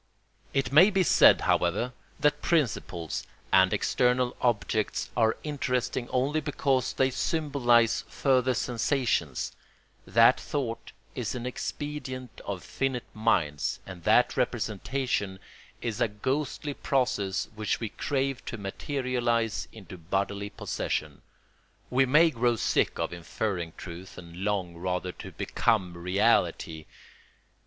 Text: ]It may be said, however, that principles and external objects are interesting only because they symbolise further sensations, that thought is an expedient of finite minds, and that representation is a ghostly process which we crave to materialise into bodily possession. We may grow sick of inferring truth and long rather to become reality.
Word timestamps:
]It 0.55 0.71
may 0.71 0.89
be 0.89 1.03
said, 1.03 1.41
however, 1.41 1.93
that 2.19 2.41
principles 2.41 3.27
and 3.53 3.71
external 3.71 4.35
objects 4.41 5.11
are 5.15 5.37
interesting 5.43 6.09
only 6.09 6.41
because 6.41 6.93
they 6.93 7.11
symbolise 7.11 8.01
further 8.07 8.55
sensations, 8.55 9.51
that 10.07 10.39
thought 10.39 10.91
is 11.13 11.35
an 11.35 11.45
expedient 11.45 12.41
of 12.45 12.63
finite 12.63 13.03
minds, 13.13 13.79
and 13.85 14.03
that 14.03 14.35
representation 14.35 15.37
is 15.83 16.01
a 16.01 16.07
ghostly 16.07 16.73
process 16.73 17.47
which 17.53 17.79
we 17.79 17.89
crave 17.89 18.43
to 18.45 18.57
materialise 18.57 19.67
into 19.71 19.99
bodily 19.99 20.49
possession. 20.49 21.21
We 21.91 22.07
may 22.07 22.31
grow 22.31 22.55
sick 22.55 22.97
of 22.97 23.13
inferring 23.13 23.73
truth 23.77 24.17
and 24.17 24.37
long 24.43 24.77
rather 24.77 25.11
to 25.11 25.31
become 25.33 25.95
reality. 25.95 26.87